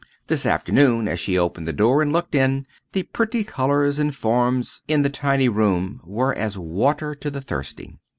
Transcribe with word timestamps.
This 0.25 0.47
afternoon 0.47 1.07
as 1.07 1.19
she 1.19 1.37
opened 1.37 1.67
the 1.67 1.73
door 1.73 2.01
and 2.01 2.11
looked 2.11 2.33
in, 2.33 2.65
the 2.91 3.03
pretty 3.03 3.43
colours 3.43 3.99
and 3.99 4.15
forms 4.15 4.81
in 4.87 5.03
the 5.03 5.11
tiny 5.11 5.47
room 5.47 6.01
were 6.03 6.33
as 6.35 6.57
water 6.57 7.13
to 7.13 7.29
the 7.29 7.39
thirsty. 7.39 7.99